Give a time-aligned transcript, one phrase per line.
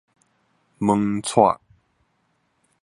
[0.79, 1.59] 門掣